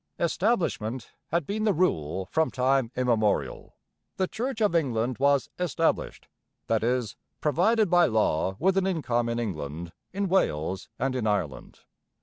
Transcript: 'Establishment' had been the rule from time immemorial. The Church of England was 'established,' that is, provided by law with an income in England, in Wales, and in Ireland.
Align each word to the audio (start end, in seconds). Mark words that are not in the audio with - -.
'Establishment' 0.17 1.11
had 1.27 1.45
been 1.45 1.63
the 1.63 1.75
rule 1.75 2.25
from 2.25 2.49
time 2.49 2.91
immemorial. 2.95 3.75
The 4.17 4.27
Church 4.27 4.59
of 4.59 4.73
England 4.73 5.17
was 5.19 5.51
'established,' 5.59 6.27
that 6.65 6.83
is, 6.83 7.15
provided 7.39 7.87
by 7.87 8.07
law 8.07 8.55
with 8.57 8.77
an 8.77 8.87
income 8.87 9.29
in 9.29 9.37
England, 9.37 9.91
in 10.11 10.27
Wales, 10.27 10.89
and 10.97 11.15
in 11.15 11.27
Ireland. 11.27 11.81